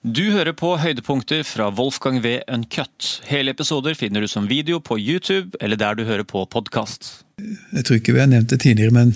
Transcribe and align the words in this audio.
Du 0.00 0.30
hører 0.32 0.54
på 0.56 0.78
høydepunkter 0.80 1.42
fra 1.44 1.66
Wolfgang 1.76 2.22
V. 2.24 2.38
Uncut. 2.48 3.20
Hele 3.28 3.52
episoder 3.52 3.92
finner 3.92 4.24
du 4.24 4.28
som 4.32 4.46
video 4.48 4.78
på 4.80 4.96
YouTube 4.96 5.58
eller 5.60 5.76
der 5.76 5.98
du 5.98 6.06
hører 6.08 6.24
på 6.24 6.46
podkast. 6.48 7.26
Jeg 7.36 7.84
tror 7.84 7.98
ikke 7.98 8.14
vi 8.16 8.22
har 8.22 8.30
nevnt 8.30 8.48
det 8.48 8.62
tidligere, 8.64 8.94
men 8.96 9.12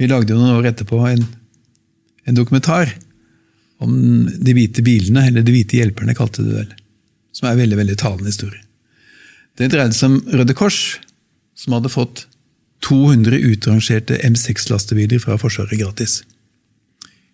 vi 0.00 0.08
lagde 0.08 0.32
jo 0.32 0.38
noen 0.40 0.56
år 0.56 0.70
etterpå 0.70 1.02
en, 1.10 1.26
en 2.24 2.38
dokumentar 2.38 2.94
om 3.84 3.92
de 4.40 4.54
hvite 4.56 4.80
bilene, 4.80 5.26
eller 5.28 5.44
de 5.44 5.52
hvite 5.52 5.76
hjelperne, 5.76 6.16
kalte 6.16 6.46
det 6.46 6.62
vel. 6.62 6.72
Som 7.36 7.50
er 7.50 7.52
en 7.52 7.60
veldig, 7.66 7.78
veldig 7.82 7.96
talende 8.00 8.32
historie. 8.32 8.64
Det 9.60 9.68
dreide 9.68 9.92
seg 9.98 10.14
om 10.14 10.38
Røde 10.40 10.56
Kors, 10.56 10.80
som 11.60 11.76
hadde 11.76 11.92
fått 11.92 12.24
200 12.88 13.36
utrangerte 13.52 14.16
M6-lastebiler 14.24 15.20
fra 15.20 15.36
Forsvaret 15.44 15.76
gratis. 15.76 16.22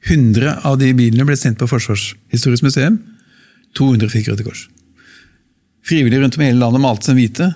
100 0.09 0.63
av 0.67 0.79
de 0.81 0.91
bilene 0.99 1.27
ble 1.27 1.37
sendt 1.39 1.61
på 1.61 1.69
Forsvarshistorisk 1.71 2.67
museum. 2.67 2.99
200 3.79 4.11
fikk 4.13 4.31
Røde 4.33 4.47
Kors. 4.47 4.67
Frivillige 5.87 6.23
rundt 6.23 6.39
om 6.39 6.43
i 6.43 6.49
hele 6.51 6.63
landet 6.63 6.83
malte 6.83 7.09
som 7.09 7.19
hvite. 7.19 7.53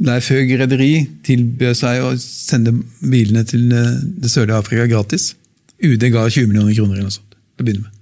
Leif 0.00 0.30
Høeg 0.32 0.52
rederi 0.60 0.92
tilbød 1.26 1.76
seg 1.76 2.02
å 2.04 2.12
sende 2.20 2.72
bilene 3.02 3.44
til 3.48 3.70
eh, 3.74 3.96
det 4.22 4.30
sørlige 4.32 4.60
Afrika 4.62 4.86
gratis. 4.90 5.34
UD 5.80 6.04
ga 6.12 6.26
20 6.28 6.50
millioner 6.50 6.76
kroner 6.76 6.96
eller 6.98 7.08
noe 7.08 7.16
sånt 7.16 7.34
til 7.34 7.64
å 7.64 7.66
begynne 7.66 7.86
med. 7.86 7.96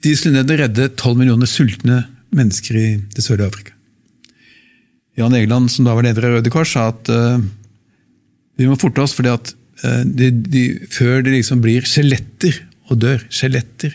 De 0.00 0.14
skulle 0.16 0.40
ned 0.40 0.52
og 0.52 0.60
redde 0.62 0.88
12 0.94 1.18
millioner 1.18 1.48
sultne 1.50 2.02
mennesker 2.36 2.78
i 2.78 2.88
det 3.12 3.24
sørlige 3.24 3.50
Afrika. 3.50 3.74
Jan 5.18 5.34
Egeland, 5.36 5.68
som 5.72 5.84
da 5.84 5.94
var 5.96 6.06
leder 6.06 6.24
av 6.24 6.38
Røde 6.38 6.52
Kors, 6.52 6.72
sa 6.72 6.86
at 6.92 7.10
uh, 7.12 7.42
vi 8.56 8.68
må 8.68 8.78
forte 8.80 9.02
oss, 9.02 9.12
fordi 9.16 9.32
at 9.32 9.52
de, 10.04 10.30
de, 10.30 10.64
før 10.92 11.22
de 11.24 11.34
liksom 11.36 11.62
blir 11.64 11.86
skjeletter 11.88 12.58
og 12.90 12.98
dør 13.00 13.22
Skjeletter. 13.32 13.94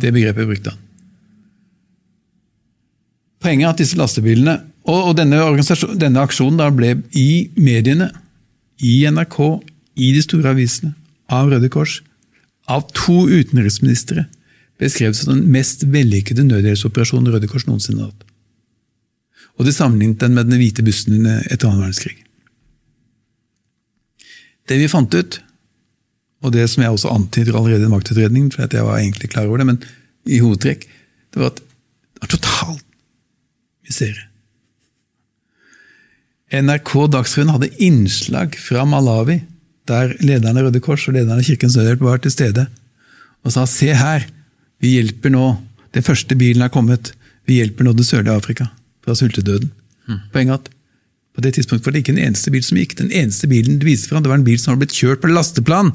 Det 0.00 0.12
begrepet 0.14 0.46
brukte 0.46 0.72
han. 0.72 0.82
Poenget 3.42 3.66
er 3.66 3.72
at 3.72 3.80
disse 3.80 3.98
lastebilene 3.98 4.60
Og, 4.84 5.10
og 5.10 5.16
denne, 5.18 5.38
denne, 6.00 6.22
aksjonen 6.22 6.56
da 6.60 6.70
ble 6.72 6.94
i 7.16 7.50
mediene, 7.60 8.08
i 8.80 9.02
NRK, 9.12 9.36
i 10.00 10.08
de 10.16 10.22
store 10.24 10.54
avisene, 10.54 10.94
av 11.28 11.50
Røde 11.52 11.68
Kors, 11.70 11.98
av 12.64 12.86
to 12.96 13.26
utenriksministre, 13.28 14.24
beskrevet 14.80 15.18
som 15.18 15.34
den 15.34 15.52
mest 15.52 15.84
vellykkede 15.92 16.46
nødhjelpsoperasjonen 16.48 17.28
Røde 17.34 17.50
Kors 17.50 17.68
noensinne 17.68 18.06
har 18.06 18.08
hatt 18.08 18.30
og 19.60 19.66
de 19.68 19.74
sammenlignet 19.76 20.22
den 20.22 20.36
med 20.38 20.48
den 20.48 20.56
hvite 20.56 20.84
bussen 20.84 21.26
etter 21.28 21.68
annen 21.68 21.84
verdenskrig. 21.84 22.16
Det 24.70 24.78
vi 24.78 24.90
fant 24.90 25.14
ut, 25.14 25.40
og 26.40 26.54
det 26.54 26.64
som 26.70 26.84
jeg 26.84 26.94
også 26.94 27.12
antyder 27.12 27.56
allerede 27.58 27.88
i 27.88 27.92
maktutredningen, 27.92 28.52
for 28.54 28.64
jeg 28.64 28.86
var 28.86 29.00
egentlig 29.00 29.32
klar 29.32 29.48
over 29.50 29.60
det, 29.60 29.66
men 29.66 29.80
i 30.30 30.38
hovedtrekk, 30.40 30.86
det 31.34 31.42
var 31.42 31.52
at 31.52 31.60
det 31.60 32.22
var 32.22 32.32
totalt 32.36 32.86
miserie. 33.88 34.26
NRK 36.50 36.92
Dagsrevyen 37.14 37.52
hadde 37.54 37.70
innslag 37.82 38.56
fra 38.58 38.84
Malawi, 38.88 39.40
der 39.90 40.14
lederen 40.22 40.58
av 40.58 40.66
Røde 40.68 40.82
Kors 40.82 41.06
og 41.08 41.14
lederen 41.14 41.38
av 41.38 41.46
Kirkens 41.46 41.76
Nødhjelp 41.78 42.02
var 42.06 42.22
til 42.22 42.34
stede, 42.34 42.66
og 43.46 43.54
sa 43.54 43.66
se 43.70 43.90
her, 43.96 44.26
vi 44.82 44.96
hjelper 44.96 45.32
nå, 45.34 45.46
den 45.94 46.06
første 46.06 46.36
bilen 46.38 46.64
er 46.64 46.72
kommet, 46.72 47.12
vi 47.48 47.58
hjelper 47.58 47.86
nå 47.86 47.94
det 47.96 48.06
sørlige 48.06 48.36
Afrika 48.38 48.68
fra 49.04 49.16
sultedøden. 49.18 49.70
Mm. 50.06 50.20
Poenget 50.34 50.60
at 50.60 50.70
på 51.40 51.46
det 51.46 51.56
tidspunktet 51.56 51.88
var 51.88 51.96
det 51.96 52.04
ikke 52.04 52.14
en 52.14 52.22
eneste 52.28 52.52
bil 52.52 52.64
som 52.64 52.78
gikk. 52.78 52.96
Den 52.98 53.10
eneste 53.10 53.48
bilen 53.50 53.80
du 53.80 53.86
viste 53.88 54.10
fram, 54.10 54.22
det 54.24 54.30
var 54.30 54.40
en 54.40 54.46
bil 54.46 54.58
som 54.60 54.74
hadde 54.74 54.84
blitt 54.84 54.96
kjørt 54.96 55.22
på 55.22 55.30
lasteplan 55.32 55.92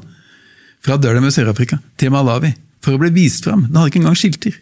fra 0.84 0.98
Durham 1.00 1.26
i 1.28 1.32
Sør-Afrika 1.34 1.78
til 2.00 2.12
Malawi 2.14 2.52
for 2.84 2.96
å 2.96 3.02
bli 3.02 3.12
vist 3.14 3.46
fram. 3.46 3.66
Den 3.68 3.78
hadde 3.78 3.92
ikke 3.92 4.02
engang 4.02 4.18
skilter. 4.18 4.56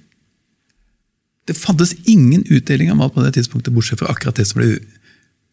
Det 1.49 1.57
fantes 1.59 1.93
ingen 2.09 2.45
utdeling 2.49 2.93
av 2.93 3.01
mat 3.01 3.15
på 3.17 3.25
det 3.25 3.35
tidspunktet, 3.37 3.75
bortsett 3.75 4.01
fra 4.01 4.13
akkurat 4.13 4.37
det 4.39 4.47
som 4.49 4.61
ble 4.61 4.79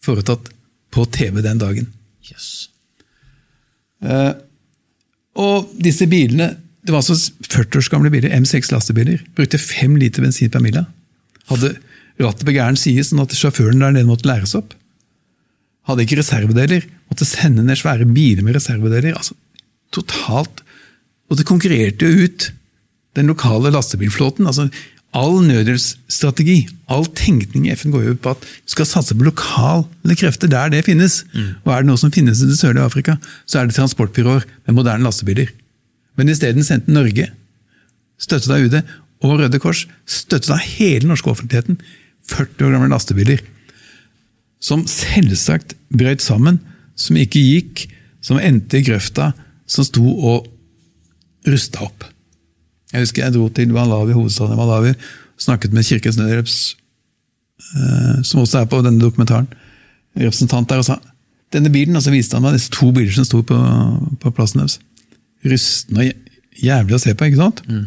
foretatt 0.03 0.51
på 0.91 1.05
TV 1.15 1.41
den 1.43 1.59
dagen. 1.61 1.89
Yes. 2.27 2.69
Uh, 4.03 4.33
og 5.39 5.71
disse 5.79 6.07
bilene 6.11 6.53
det 6.81 6.93
var 6.93 7.03
altså 7.03 7.15
40 7.45 7.77
års 7.77 7.91
gamle 7.93 8.09
biler, 8.09 8.33
M6 8.33 8.71
lastebiler. 8.73 9.21
Brukte 9.37 9.59
fem 9.61 9.93
liter 10.01 10.23
bensin 10.25 10.49
per 10.49 10.63
mila. 10.63 10.87
Hadde 11.51 11.75
rattet 12.21 12.47
på 12.47 12.55
gæren 12.55 12.79
side, 12.79 13.03
sånn 13.05 13.21
at 13.21 13.35
sjåføren 13.37 13.83
der 13.83 13.93
nede 13.93 14.09
måtte 14.09 14.25
læres 14.29 14.55
opp. 14.57 14.73
Hadde 15.91 16.07
ikke 16.07 16.21
reservedeler, 16.21 16.87
måtte 17.11 17.27
sende 17.27 17.65
ned 17.67 17.79
svære 17.79 18.07
biler 18.07 18.45
med 18.47 18.57
reservedeler. 18.57 19.17
altså 19.17 19.35
Totalt. 19.91 20.63
Og 21.29 21.39
det 21.39 21.47
konkurrerte 21.47 22.07
jo 22.07 22.25
ut 22.25 22.51
den 23.15 23.27
lokale 23.27 23.71
lastebilflåten. 23.71 24.47
altså 24.47 24.69
All 25.11 25.41
nødhjelpsstrategi, 25.43 26.69
all 26.87 27.03
tenkning 27.19 27.65
i 27.67 27.73
FN 27.75 27.91
går 27.91 28.05
jo 28.05 28.13
på 28.15 28.31
at 28.31 28.45
du 28.45 28.71
skal 28.71 28.87
satse 28.87 29.15
på 29.15 29.25
lokale 29.27 30.15
krefter 30.15 30.47
der 30.47 30.71
det 30.71 30.85
finnes. 30.87 31.25
Mm. 31.33 31.49
Og 31.65 31.73
er 31.73 31.83
det 31.83 31.89
noe 31.89 31.99
som 31.99 32.13
finnes 32.15 32.39
i 32.39 32.47
det 32.47 32.55
sørlige 32.59 32.87
Afrika, 32.87 33.17
så 33.43 33.59
er 33.59 33.67
det 33.67 33.75
transportbyråer 33.75 34.47
med 34.47 34.77
moderne 34.77 35.03
lastebiler. 35.03 35.51
Men 36.15 36.31
isteden 36.31 36.63
sendte 36.63 36.95
Norge, 36.95 37.27
støttet 38.21 38.55
av 38.55 38.63
UD, 38.63 38.79
og 39.21 39.35
Røde 39.41 39.59
Kors, 39.61 39.83
støttet 40.07 40.53
av 40.55 40.63
hele 40.63 41.09
norske 41.11 41.29
offentligheten, 41.29 41.81
40 42.31 42.69
år 42.69 42.77
gamle 42.77 42.91
lastebiler. 42.93 43.43
Som 44.61 44.85
selvsagt 44.89 45.75
brøt 45.89 46.21
sammen, 46.21 46.59
som 46.95 47.17
ikke 47.17 47.41
gikk, 47.41 47.85
som 48.21 48.39
endte 48.39 48.79
i 48.79 48.85
grøfta, 48.85 49.31
som 49.65 49.87
sto 49.87 50.05
og 50.05 50.49
rusta 51.47 51.81
opp. 51.87 52.05
Jeg 52.91 53.05
husker 53.05 53.23
jeg 53.23 53.33
dro 53.33 53.47
til 53.49 53.71
Malawi, 53.73 54.13
hovedstaden 54.13 54.53
i 54.53 54.59
Malawi, 54.59 54.93
snakket 55.41 55.73
med 55.73 55.87
Kirkens 55.87 56.19
Nødhjelps, 56.19 56.57
eh, 57.71 58.19
som 58.27 58.43
også 58.43 58.61
er 58.61 58.69
på 58.69 58.81
denne 58.85 59.01
dokumentaren, 59.01 59.47
representant 60.19 60.69
der, 60.69 60.83
og 60.83 60.85
sa 60.85 60.99
denne 61.55 61.71
bilen, 61.71 61.95
og 61.95 62.03
så 62.03 62.11
viste 62.13 62.37
han 62.37 62.45
meg 62.45 62.55
disse 62.55 62.71
to 62.71 62.91
biler 62.95 63.11
som 63.15 63.27
sto 63.27 63.41
på, 63.47 63.57
på 64.21 64.33
plassen 64.35 64.61
deres. 64.61 64.77
Rustne 65.47 66.05
og 66.05 66.61
jævlig 66.61 66.95
å 66.95 67.01
se 67.01 67.15
på, 67.15 67.27
ikke 67.27 67.41
sant? 67.41 67.63
Mm. 67.67 67.85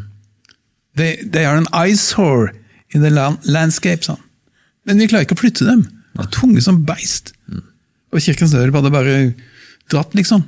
They, 0.99 1.17
they 1.23 1.45
are 1.45 1.61
an 1.61 1.71
eyesore 1.75 2.53
in 2.95 3.03
the 3.03 3.11
landscape, 3.11 4.05
sa 4.05 4.17
han. 4.17 4.25
Men 4.85 5.01
vi 5.01 5.09
klarer 5.09 5.27
ikke 5.27 5.37
å 5.37 5.41
flytte 5.41 5.67
dem. 5.69 5.85
De 6.15 6.23
var 6.23 6.31
tunge 6.35 6.63
som 6.63 6.83
beist. 6.87 7.33
Og 8.15 8.23
Kirkens 8.23 8.55
Nødhjelp 8.55 8.79
hadde 8.79 8.95
bare 8.95 9.15
dratt, 9.91 10.15
liksom. 10.15 10.45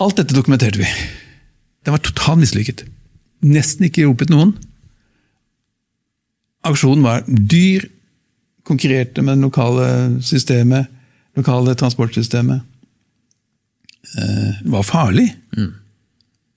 Alt 0.00 0.18
dette 0.20 0.36
dokumenterte 0.36 0.80
vi. 0.80 0.88
Den 1.84 1.96
var 1.96 2.02
totalt 2.04 2.42
mislykket. 2.42 2.84
Nesten 3.42 3.88
ikke 3.88 4.04
ropet 4.06 4.30
noen. 4.32 4.52
Aksjonen 6.68 7.02
var 7.02 7.24
dyr, 7.26 7.88
konkurrerte 8.68 9.24
med 9.24 9.40
det 9.40 9.48
lokale 9.48 9.86
systemet, 10.22 10.90
lokale 11.34 11.74
transportsystemet. 11.78 12.62
Eh, 14.18 14.60
var 14.70 14.84
farlig. 14.86 15.32
Mm. 15.56 15.72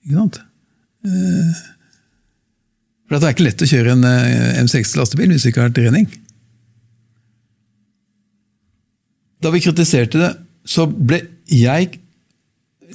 Ikke 0.04 0.20
sant? 0.20 0.38
Eh, 1.06 1.64
for 3.06 3.18
Det 3.18 3.26
er 3.26 3.34
ikke 3.34 3.46
lett 3.46 3.64
å 3.64 3.70
kjøre 3.70 3.96
en 3.96 4.06
eh, 4.06 4.62
M6-lastebil 4.62 5.32
hvis 5.32 5.46
du 5.46 5.50
ikke 5.50 5.66
har 5.66 5.74
trening. 5.74 6.06
Da 9.42 9.52
vi 9.52 9.62
kritiserte 9.64 10.20
det, 10.20 10.32
så 10.66 10.86
ble 10.86 11.22
jeg 11.52 11.98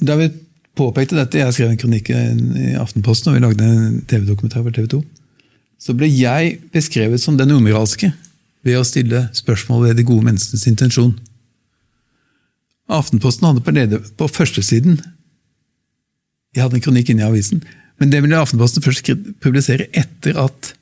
Da 0.02 0.16
vi 0.18 0.30
påpekte 0.76 1.16
dette, 1.18 1.38
jeg 1.38 1.52
skrev 1.54 1.70
en 1.70 1.80
kronikk 1.80 2.08
i 2.10 2.72
Aftenposten 2.80 3.28
og 3.30 3.36
vi 3.36 3.42
lagde 3.44 3.66
en 3.66 3.98
TV-dokumentar 4.08 4.64
for 4.64 4.72
TV 4.72 4.86
2, 4.88 5.00
så 5.76 5.92
ble 5.92 6.08
jeg 6.08 6.54
beskrevet 6.72 7.20
som 7.20 7.36
den 7.36 7.52
umoralske 7.52 8.08
ved 8.64 8.78
å 8.78 8.86
stille 8.86 9.26
spørsmål 9.36 9.84
ved 9.84 10.00
de 10.00 10.06
gode 10.08 10.24
menneskenes 10.24 10.64
intensjon. 10.70 11.12
Aftenposten 12.88 13.50
hadde 13.50 13.60
på, 13.66 13.74
leder, 13.76 14.00
på 14.16 14.28
førstesiden 14.32 14.96
Jeg 16.56 16.64
hadde 16.64 16.80
en 16.80 16.84
kronikk 16.84 17.12
inne 17.12 17.22
i 17.24 17.28
avisen 17.28 17.62
men 18.02 18.10
det 18.10 18.18
ville 18.24 18.38
Aftenposten 18.42 18.82
først 18.82 19.12
publisere 19.38 19.86
etter 19.94 20.34
at 20.42 20.72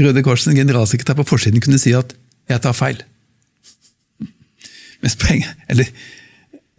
Røde 0.00 0.22
Kors' 0.24 0.46
generalsekretær 0.48 1.18
på 1.18 1.26
forsiden 1.28 1.60
kunne 1.60 1.80
si 1.80 1.92
at 1.92 2.14
'jeg 2.48 2.62
tar 2.62 2.72
feil'. 2.72 3.02
Mens 5.06 5.18
poenget, 5.22 5.64
eller, 5.70 5.90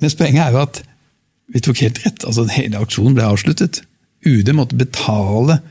mens 0.04 0.18
poenget 0.20 0.44
er 0.44 0.56
jo 0.56 0.64
at 0.66 0.82
vi 1.56 1.64
tok 1.64 1.80
helt 1.80 2.02
rett. 2.04 2.26
altså 2.28 2.44
Hele 2.52 2.82
aksjonen 2.84 3.16
ble 3.16 3.24
avsluttet. 3.24 3.82
UD 4.28 4.52
måtte 4.58 4.76
betale 4.76 5.62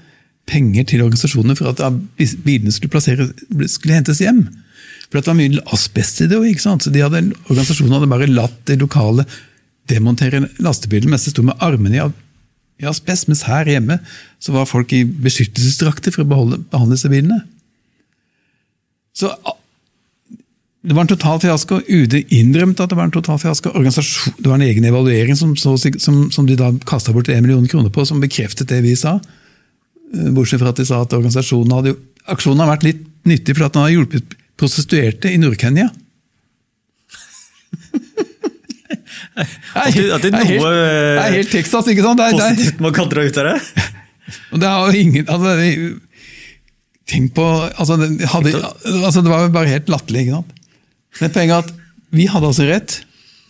penger 0.48 0.86
til 0.88 1.02
organisasjonene 1.04 1.56
for 1.58 1.68
at 1.68 1.82
bilene 2.46 2.72
skulle, 2.72 3.02
skulle 3.68 3.98
hentes 3.98 4.22
hjem. 4.24 4.46
For 5.06 5.18
det 5.18 5.28
var 5.28 5.36
mye 5.38 5.64
asbest 5.74 6.22
i 6.24 6.30
det 6.30 6.38
òg. 6.38 6.64
Organisasjonen 6.64 7.98
hadde 7.98 8.08
bare 8.10 8.30
latt 8.30 8.56
det 8.70 8.78
lokale 8.80 9.26
demontere 9.90 10.46
lastebilen 10.62 11.12
mens 11.12 11.26
de 11.28 11.34
sto 11.34 11.44
med 11.46 11.60
armene 11.62 12.08
i 12.80 12.88
asbest, 12.88 13.28
mens 13.28 13.44
her 13.46 13.68
hjemme 13.70 14.00
så 14.42 14.56
var 14.56 14.66
folk 14.68 14.90
i 14.96 15.04
beskyttelsesdrakter 15.04 16.14
for 16.14 16.24
å 16.24 16.30
beholde, 16.32 16.58
behandle 16.72 16.96
disse 16.96 17.12
bilene. 17.12 17.42
Så 19.16 19.30
det 20.86 20.94
var 20.94 21.02
en 21.02 21.10
total 21.10 21.40
fiasko. 21.42 21.80
UD 21.88 22.14
innrømte 22.30 22.84
at 22.84 22.92
det 22.92 22.96
var 22.98 23.08
en 23.08 23.14
total 23.14 23.40
fiasko. 23.42 23.72
Det 23.74 24.46
var 24.46 24.54
en 24.54 24.68
egen 24.68 24.84
evaluering 24.86 25.34
som, 25.38 25.56
som, 25.58 25.74
som 26.30 26.46
de 26.46 26.54
da 26.58 26.70
kasta 26.86 27.14
bort 27.14 27.28
1 27.28 27.42
million 27.42 27.66
kroner 27.66 27.90
på, 27.90 28.04
som 28.06 28.22
bekreftet 28.22 28.70
det 28.70 28.84
vi 28.84 28.94
sa. 28.98 29.16
Eh, 30.14 30.30
bortsett 30.36 30.62
fra 30.62 30.70
at 30.70 30.78
de 30.78 30.86
sa 30.86 31.02
at 31.02 31.16
organisasjonen 31.16 31.74
hadde, 31.74 31.96
aksjonen 32.30 32.62
har 32.62 32.70
vært 32.76 32.86
litt 32.86 33.02
nyttig 33.26 33.56
for 33.56 33.66
at 33.66 33.74
den 33.74 33.82
har 33.82 33.94
hjulpet 33.96 34.36
prostituerte 34.56 35.32
i 35.34 35.40
Nord-Kenya. 35.42 35.90
At 39.36 39.92
det, 39.92 40.06
at 40.14 40.22
det 40.22 40.30
er 40.30 40.38
noe 40.38 40.70
det 40.70 41.20
er 41.20 41.34
helt 41.34 41.50
Texas, 41.52 41.88
ikke 41.90 42.04
sant? 42.04 42.22
Det 42.22 42.30
er, 42.30 42.38
positivt 42.38 42.78
man 42.84 42.94
kan 42.96 43.10
dra 43.10 43.26
ut 43.26 43.40
av 43.42 43.50
det? 43.50 43.86
Og 44.54 44.62
det 44.62 44.70
har 44.70 44.98
ingen 44.98 45.28
altså, 45.30 45.50
Tenk 47.06 47.34
på 47.36 47.44
altså 47.44 47.98
det, 48.00 48.08
hadde, 48.32 48.54
altså, 49.02 49.22
det 49.22 49.30
var 49.30 49.44
jo 49.44 49.50
bare 49.54 49.74
helt 49.74 49.90
latterlig. 49.92 50.24
ikke 50.24 50.38
sant? 50.38 50.55
Men 51.20 51.32
poenget 51.34 51.56
er 51.56 51.64
at 51.64 51.74
vi 52.16 52.28
hadde 52.30 52.50
altså 52.50 52.66
rett. 52.68 53.00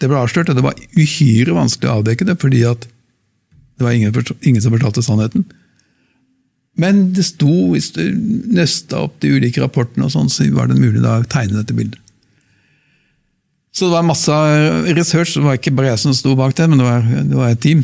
Det 0.01 0.09
ble 0.11 0.19
avslørt, 0.21 0.51
og 0.53 0.59
det 0.59 0.65
var 0.65 0.79
uhyre 0.97 1.57
vanskelig 1.57 1.91
å 1.91 1.99
avdekke 2.01 2.27
det, 2.29 2.39
fordi 2.41 2.65
at 2.69 2.87
det 3.77 3.85
var 3.85 3.97
ingen, 3.97 4.15
ingen 4.43 4.63
som 4.65 4.73
fortalte 4.73 5.05
sannheten. 5.05 5.45
Men 6.81 7.07
det 7.17 7.25
sto, 7.25 7.53
hvis 7.73 7.91
du 7.97 8.03
nøsta 8.57 9.01
opp 9.07 9.17
de 9.25 9.33
ulike 9.33 9.63
rapportene, 9.63 10.09
og 10.09 10.13
sånn, 10.13 10.29
så 10.33 10.45
var 10.53 10.69
det 10.69 10.81
mulig 10.81 11.01
da 11.05 11.19
å 11.21 11.29
tegne 11.29 11.57
dette 11.57 11.77
bildet. 11.77 12.01
Så 13.77 13.89
det 13.89 13.93
var 13.93 14.09
masse 14.09 14.33
research. 14.97 15.35
Det 15.37 15.45
var 15.45 15.59
ikke 15.59 15.75
bare 15.77 15.91
jeg 15.93 16.01
som 16.01 16.15
sto 16.17 16.33
bak 16.37 16.55
det, 16.57 16.69
men 16.73 16.81
det 16.81 16.87
var, 16.87 17.03
det 17.05 17.37
var 17.37 17.53
et 17.53 17.61
team. 17.61 17.83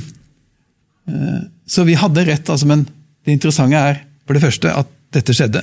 Eh, 1.09 1.41
så 1.69 1.85
vi 1.85 1.97
hadde 2.01 2.25
rett, 2.29 2.49
altså, 2.49 2.69
men 2.69 2.87
det 3.25 3.37
interessante 3.37 3.77
er 3.77 4.01
for 4.25 4.37
det 4.37 4.45
første 4.45 4.73
at 4.73 4.93
dette 5.13 5.37
skjedde. 5.37 5.61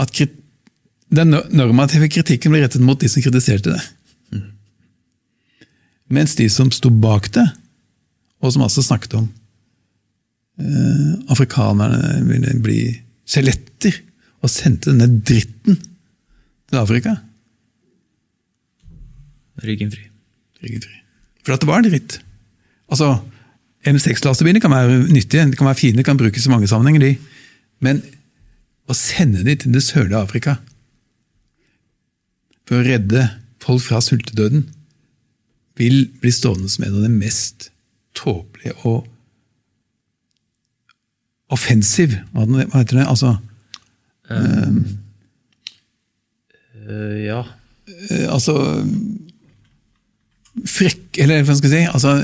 At 0.00 0.12
den 1.12 1.34
normative 1.52 2.08
kritikken 2.12 2.54
ble 2.54 2.62
rettet 2.64 2.84
mot 2.84 3.00
de 3.00 3.10
som 3.10 3.24
kritiserte 3.24 3.74
det. 3.74 3.82
Mm. 4.32 4.46
Mens 6.16 6.36
de 6.38 6.48
som 6.52 6.70
sto 6.72 6.90
bak 6.90 7.28
det, 7.36 7.44
og 8.42 8.54
som 8.54 8.64
altså 8.64 8.84
snakket 8.84 9.18
om 9.20 9.28
eh, 10.58 11.12
afrikanerne 11.32 12.22
ville 12.28 12.56
bli 12.64 12.80
skjeletter, 13.28 14.00
og 14.42 14.50
sendte 14.50 14.90
denne 14.90 15.20
dritten 15.22 15.76
til 15.78 16.80
Afrika 16.80 17.12
Ryggen 19.62 19.92
fri. 19.92 20.08
Ryggen 20.64 20.82
fri. 20.82 20.96
For 21.44 21.54
at 21.54 21.62
det 21.62 21.68
var 21.68 21.84
dritt. 21.84 22.16
Altså, 22.90 23.12
M6-lastebiler 23.86 24.62
kan 24.64 24.72
være 24.72 24.96
nyttige, 25.12 25.44
de 25.46 25.58
kan 25.58 25.68
være 25.68 25.78
fine, 25.78 26.00
de 26.00 26.06
kan 26.06 26.18
brukes 26.18 26.46
i 26.46 26.50
mange 26.50 26.66
sammenhenger. 26.66 27.04
de. 27.04 27.12
Men 27.78 28.00
å 28.90 28.96
sende 28.96 29.44
de 29.46 29.54
til 29.54 29.76
det 29.76 29.84
sørlige 29.84 30.18
Afrika 30.18 30.56
for 32.68 32.80
å 32.80 32.86
redde 32.86 33.26
folk 33.62 33.82
fra 33.84 34.00
sultedøden, 34.02 34.66
vil 35.78 36.04
bli 36.20 36.32
stående 36.34 36.68
som 36.70 36.84
en 36.84 36.98
av 36.98 37.06
de 37.06 37.12
mest 37.12 37.70
tåpelige 38.18 38.74
og 38.88 39.08
offensiv 41.52 42.14
Hva 42.32 42.44
heter 42.74 43.00
det? 43.00 43.06
Altså 43.08 43.34
um, 44.28 44.78
uh, 46.84 47.18
Ja. 47.20 47.42
Uh, 47.88 48.28
altså 48.32 48.54
frekk 50.68 51.18
Eller 51.20 51.44
hva 51.44 51.56
skal 51.56 51.72
jeg 51.72 51.86
si? 51.88 51.92
altså 51.92 52.14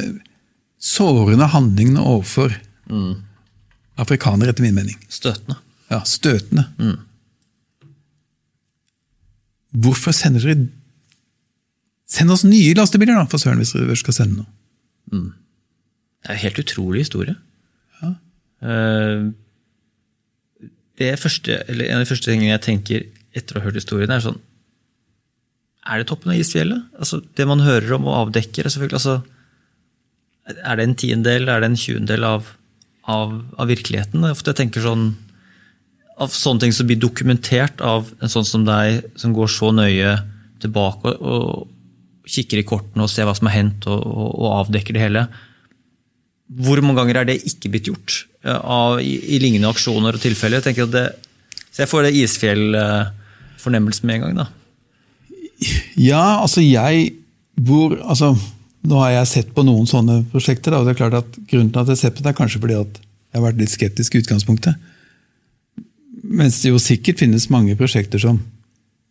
Sårende 0.79 1.49
handlingene 1.50 2.05
overfor 2.06 2.52
mm. 2.87 3.14
afrikanere, 3.99 4.52
etter 4.52 4.62
min 4.62 4.76
mening. 4.76 4.94
Støtende. 5.11 5.56
Ja, 5.90 6.05
støtende. 6.06 6.69
Mm. 6.79 7.00
Hvorfor 9.72 10.14
sender 10.16 10.44
dere 10.44 10.68
Send 12.08 12.32
oss 12.32 12.40
nye 12.48 12.72
lastebiler, 12.72 13.18
da, 13.18 13.26
for 13.28 13.36
søren, 13.36 13.58
hvis 13.60 13.74
dere 13.76 13.92
skal 14.00 14.14
sende 14.16 14.38
noe. 14.38 14.46
Mm. 15.12 15.26
Det 16.24 16.30
er 16.30 16.38
en 16.38 16.40
helt 16.40 16.60
utrolig 16.62 17.02
historie. 17.02 17.34
Ja. 18.00 18.12
Uh, 18.64 19.26
det 20.96 21.10
første, 21.20 21.58
eller 21.68 21.84
En 21.84 21.98
av 21.98 22.06
de 22.06 22.08
første 22.08 22.30
tingene 22.30 22.54
jeg 22.54 22.64
tenker 22.64 23.04
etter 23.36 23.58
å 23.58 23.60
ha 23.60 23.68
hørt 23.68 23.76
historien, 23.76 24.08
er 24.08 24.24
sånn 24.24 24.40
er 25.88 26.02
det 26.02 26.08
toppen 26.10 26.34
av 26.34 26.40
isfjellet? 26.40 26.88
Altså, 27.00 27.22
det 27.38 27.46
man 27.48 27.64
hører 27.64 27.94
om 27.96 28.08
og 28.10 28.16
avdekker, 28.26 28.66
er 28.66 28.74
selvfølgelig 28.74 28.98
altså, 28.98 29.20
Er 30.48 30.76
det 30.76 30.84
en 30.84 30.96
tiendedel, 30.96 31.48
er 31.48 31.60
det 31.60 31.68
en 31.70 31.80
tjuendedel 31.80 32.24
av, 32.24 32.50
av, 33.04 33.32
av, 33.56 33.68
virkeligheten? 33.68 34.24
Ofte 34.28 34.52
jeg 34.52 34.62
tenker 34.62 34.84
sånn 34.84 35.10
Av 36.18 36.32
sånne 36.34 36.64
ting 36.64 36.74
som 36.74 36.88
blir 36.88 36.98
dokumentert 36.98 37.82
av 37.84 38.08
en 38.18 38.32
sånn 38.32 38.46
som 38.46 38.64
deg, 38.66 39.04
som 39.18 39.34
går 39.36 39.50
så 39.54 39.70
nøye 39.74 40.16
tilbake 40.62 41.12
og, 41.14 41.68
og 41.68 42.28
kikker 42.28 42.60
i 42.60 42.66
kortene 42.66 43.06
og 43.06 43.12
ser 43.12 43.28
hva 43.28 43.34
som 43.36 43.48
har 43.48 43.56
hendt, 43.56 43.86
og, 43.88 44.02
og, 44.02 44.32
og, 44.34 44.48
avdekker 44.62 44.96
det 44.96 45.04
hele. 45.04 45.24
Hvor 46.58 46.82
mange 46.84 47.00
ganger 47.00 47.20
er 47.20 47.30
det 47.30 47.38
ikke 47.48 47.70
blitt 47.72 47.88
gjort 47.90 48.22
av, 48.44 48.98
i, 49.00 49.14
i, 49.36 49.40
lignende 49.42 49.70
aksjoner 49.72 50.16
og 50.16 50.22
tilfeller? 50.22 50.64
Jeg 50.64 50.88
det, 50.92 51.06
så 51.70 51.84
jeg 51.84 51.90
får 51.90 52.08
det 52.08 52.14
isfjell-fornemmelsen 52.22 54.08
med 54.08 54.18
en 54.18 54.26
gang. 54.26 54.38
da. 54.42 54.48
Ja, 55.98 56.40
altså 56.42 56.62
jeg 56.64 57.12
hvor, 57.58 57.96
altså, 58.06 58.36
Nå 58.88 59.00
har 59.02 59.10
jeg 59.10 59.26
sett 59.26 59.48
på 59.56 59.64
noen 59.66 59.88
sånne 59.90 60.20
prosjekter. 60.30 60.70
Da, 60.70 60.78
og 60.78 60.86
det 60.86 60.92
er 60.94 61.00
klart 61.00 61.16
at 61.18 61.38
Grunnen 61.50 61.72
til 61.74 61.80
at 61.80 61.88
jeg 61.90 61.96
har 61.96 62.02
sett 62.04 62.14
på 62.14 62.22
det, 62.22 62.30
er 62.30 62.36
kanskje 62.38 62.60
fordi 62.62 62.76
at 62.78 63.00
jeg 63.02 63.40
har 63.40 63.44
vært 63.48 63.58
litt 63.60 63.72
skeptisk 63.72 64.14
i 64.14 64.20
utgangspunktet. 64.22 64.78
Mens 66.22 66.60
det 66.62 66.72
jo 66.72 66.80
sikkert 66.82 67.20
finnes 67.22 67.48
mange 67.52 67.76
prosjekter 67.78 68.20
som 68.22 68.40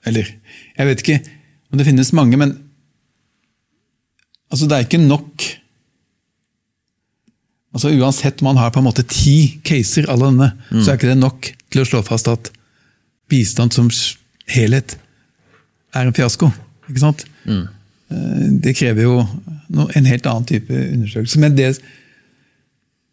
Eller 0.08 0.30
jeg 0.78 0.88
vet 0.88 1.04
ikke 1.04 1.20
om 1.68 1.80
det 1.80 1.88
finnes 1.88 2.14
mange, 2.16 2.38
men 2.40 2.54
altså 4.48 4.70
det 4.70 4.78
er 4.78 4.86
ikke 4.86 5.02
nok 5.04 5.44
altså 7.76 7.92
Uansett 7.92 8.40
om 8.42 8.48
man 8.48 8.62
har 8.62 8.72
på 8.72 8.80
en 8.80 8.88
måte 8.88 9.04
ti 9.04 9.60
caser 9.68 10.08
alle 10.10 10.32
denne, 10.32 10.48
mm. 10.72 10.80
så 10.80 10.92
er 10.92 11.00
ikke 11.00 11.12
det 11.12 11.20
nok 11.20 11.50
til 11.74 11.84
å 11.84 11.88
slå 11.90 12.02
fast 12.08 12.30
at 12.32 12.50
bistand 13.30 13.76
som 13.76 13.92
helhet 14.50 14.96
er 15.94 16.08
en 16.08 16.16
fiasko. 16.16 16.50
ikke 16.88 17.04
sant? 17.04 17.26
Mm. 17.46 17.68
Det 18.64 18.74
krever 18.78 19.04
jo 19.04 19.20
en 19.20 20.08
helt 20.08 20.28
annen 20.30 20.48
type 20.48 20.72
undersøkelse. 20.72 21.40
Men 21.44 21.58
det 21.58 21.74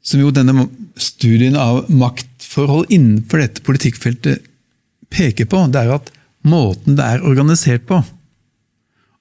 som 0.05 0.21
jo 0.21 0.31
denne 0.35 0.69
studien 1.01 1.57
av 1.59 1.85
maktforhold 2.55 2.91
innenfor 2.91 3.41
dette 3.41 3.63
politikkfeltet 3.63 4.45
peker 5.11 5.47
på, 5.47 5.67
det 5.69 5.81
er 5.81 5.95
at 5.95 6.11
måten 6.45 6.97
det 6.97 7.05
er 7.05 7.25
organisert 7.25 7.87
på, 7.87 8.03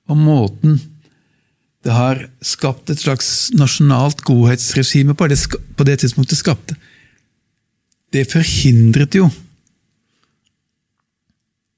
og 0.10 0.18
måten 0.18 0.80
det 1.84 1.92
har 1.92 2.30
skapt 2.42 2.90
et 2.90 3.00
slags 3.00 3.52
nasjonalt 3.54 4.22
godhetsregime 4.24 5.16
på, 5.16 5.28
det 5.28 5.40
på 5.76 5.84
det 5.84 6.00
tidspunktet 6.00 6.38
skapte, 6.38 6.76
det 8.14 8.30
forhindret 8.32 9.16
jo 9.16 9.30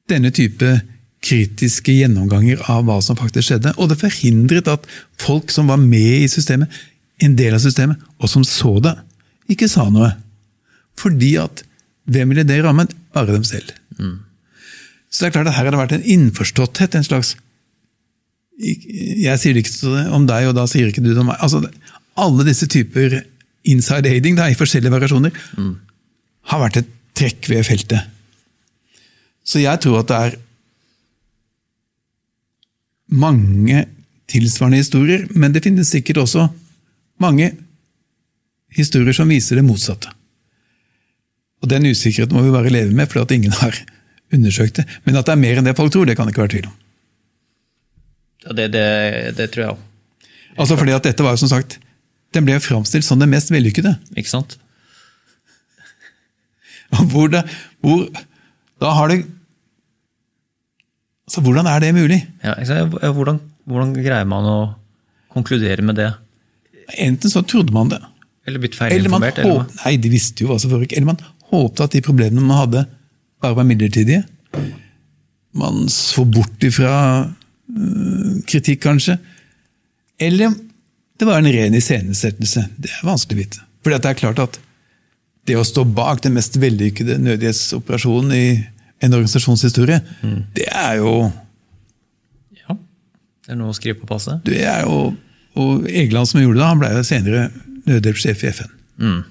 denne 0.09 0.29
type 0.31 0.81
kritiske 1.25 1.91
gjennomganger 1.95 2.59
av 2.69 2.83
hva 2.85 3.00
som 3.01 3.17
faktisk 3.17 3.47
skjedde. 3.47 3.71
Og 3.79 3.89
det 3.89 3.97
forhindret 3.97 4.67
at 4.69 4.83
folk 5.17 5.50
som 5.50 5.71
var 5.71 5.79
med 5.81 6.21
i 6.21 6.29
systemet, 6.29 6.69
en 7.24 7.33
del 7.39 7.55
av 7.55 7.63
systemet, 7.63 7.97
og 8.19 8.29
som 8.29 8.43
så 8.45 8.75
det, 8.83 8.93
ikke 9.50 9.69
sa 9.71 9.88
noe. 9.89 10.12
Fordi 10.99 11.35
at 11.41 11.63
hvem 12.05 12.31
ville 12.31 12.45
det 12.47 12.61
rammet? 12.63 12.93
Bare 13.15 13.33
dem 13.33 13.45
selv. 13.47 13.71
Mm. 13.97 14.19
Så 15.09 15.23
det 15.23 15.29
er 15.29 15.35
klart 15.37 15.49
at 15.49 15.57
her 15.57 15.67
har 15.67 15.73
det 15.73 15.81
vært 15.81 15.95
en 15.97 16.09
innforståtthet, 16.15 16.95
en 16.95 17.07
slags 17.07 17.35
Jeg 18.55 19.35
sier 19.39 19.55
det 19.55 19.65
ikke 19.65 20.05
om 20.15 20.27
deg, 20.29 20.47
og 20.47 20.55
da 20.55 20.63
sier 20.69 20.87
ikke 20.87 21.03
du 21.03 21.09
det 21.11 21.19
om 21.19 21.27
meg. 21.27 21.39
Altså, 21.43 21.59
alle 22.15 22.45
disse 22.47 22.67
typer 22.71 23.21
inside 23.67 24.07
aiding 24.07 24.37
da, 24.37 24.47
i 24.47 24.55
forskjellige 24.55 24.93
variasjoner 24.93 25.35
mm. 25.59 25.73
har 26.51 26.61
vært 26.61 26.79
et 26.79 26.91
trekk 27.17 27.49
ved 27.51 27.65
feltet. 27.67 28.11
Så 29.45 29.59
jeg 29.59 29.81
tror 29.83 30.01
at 30.01 30.11
det 30.11 30.19
er 30.19 30.37
mange 33.15 33.85
tilsvarende 34.31 34.79
historier, 34.81 35.27
men 35.35 35.53
det 35.53 35.63
finnes 35.65 35.91
sikkert 35.91 36.23
også 36.23 36.47
mange 37.21 37.51
historier 38.75 39.15
som 39.15 39.29
viser 39.31 39.59
det 39.59 39.67
motsatte. 39.67 40.11
Og 41.63 41.69
Den 41.71 41.88
usikkerheten 41.88 42.35
må 42.35 42.43
vi 42.45 42.53
bare 42.53 42.74
leve 42.74 42.93
med, 42.93 43.07
fordi 43.09 43.24
at 43.24 43.35
ingen 43.38 43.55
har 43.62 43.77
undersøkt 44.33 44.81
det. 44.81 44.85
Men 45.05 45.19
at 45.19 45.27
det 45.27 45.35
er 45.35 45.41
mer 45.41 45.59
enn 45.59 45.67
det 45.67 45.77
folk 45.77 45.93
tror, 45.93 46.05
det 46.07 46.17
kan 46.17 46.27
det 46.27 46.35
ikke 46.35 46.45
være 46.45 46.53
tvil 46.57 46.69
om. 46.69 46.75
Ja, 48.45 48.53
Det, 48.53 48.67
det, 48.74 48.85
det 49.38 49.50
tror 49.53 49.63
jeg 49.63 49.74
òg. 49.74 49.83
Altså 50.55 50.77
fordi 50.79 50.93
at 50.95 51.03
dette 51.03 51.24
var 51.25 51.35
jo 51.35 51.43
som 51.43 51.51
sagt, 51.51 51.79
Den 52.35 52.43
ble 52.43 52.57
framstilt 52.59 53.05
som 53.07 53.19
den 53.19 53.31
mest 53.31 53.51
vellykkede. 53.51 53.95
Ikke 54.17 54.29
sant? 54.29 54.57
Hvor, 57.12 57.29
det, 57.31 57.41
hvor 57.81 58.03
Da 58.81 58.91
har 58.93 59.07
det 59.09 59.24
Altså, 61.25 61.41
hvordan 61.41 61.65
er 61.65 61.79
det 61.81 61.93
mulig? 61.95 62.19
Ja, 62.43 62.53
hvordan, 63.09 63.39
hvordan, 63.65 63.93
greier 63.97 64.27
man 64.29 64.45
å 64.45 64.57
konkludere 65.33 65.81
med 65.81 65.97
det? 65.97 66.12
Enten 67.01 67.31
så 67.33 67.41
trodde 67.41 67.74
man 67.74 67.89
det. 67.89 67.97
Eller 68.45 68.62
blitt 68.62 68.77
feilinformert? 68.77 69.39
Eller 69.41 69.63
man, 69.63 69.71
nei, 69.79 69.95
de 69.97 70.12
visste 70.13 70.45
jo 70.45 70.51
hva 70.51 70.59
som 70.62 70.69
foregikk. 70.69 70.93
Eller 70.93 71.09
man 71.09 71.17
håpte 71.51 71.85
at 71.85 71.95
de 71.95 72.03
problemene 72.05 72.43
man 72.43 72.63
hadde, 72.63 72.85
bare 73.41 73.57
var 73.57 73.67
midlertidige. 73.67 74.23
man 75.55 75.89
så 75.89 76.25
bort 76.25 76.63
ifra 76.63 77.29
øh, 77.77 78.43
kritikk, 78.47 78.81
kanskje. 78.83 79.17
Eller 80.19 80.51
det 81.19 81.27
var 81.27 81.39
en 81.39 81.51
ren 81.51 81.75
iscenesettelse. 81.75 82.65
Det 82.77 82.91
er 82.91 83.07
vanskelig 83.07 83.37
å 83.37 83.43
vite. 83.43 83.65
For 83.83 83.93
det 83.93 84.09
er 84.09 84.19
klart 84.19 84.39
at 84.43 84.59
det 85.45 85.57
å 85.59 85.65
stå 85.65 85.85
bak 85.85 86.23
den 86.25 86.35
mest 86.35 86.57
vellykkede 86.59 87.19
nødhjelpsoperasjonen 87.21 88.33
i 88.35 88.45
en 89.03 89.13
organisasjonshistorie, 89.13 89.99
mm. 90.23 90.39
det 90.55 90.65
er 90.71 90.97
jo 91.03 91.13
Ja. 92.63 92.75
Det 93.45 93.53
er 93.53 93.59
noe 93.59 93.73
å 93.73 93.77
skrive 93.77 93.99
på 94.01 94.09
passet. 94.09 94.41
Det 94.47 94.63
er 94.65 94.83
jo, 94.87 95.13
Og 95.55 95.85
Egeland 95.87 96.27
som 96.27 96.41
gjorde 96.41 96.59
det, 96.59 96.67
han 96.67 96.81
ble 96.81 96.89
jo 96.91 97.03
senere 97.07 97.43
nødhjelpssjef 97.85 98.43
i 98.43 98.51
FN. 98.51 98.71
Mm. 98.99 99.21